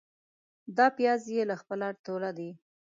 دا 0.77 0.85
پیاز 0.97 1.21
يې 1.35 1.43
له 1.49 1.55
خپله 1.61 1.87
توله 2.05 2.31
دي. 2.37 2.49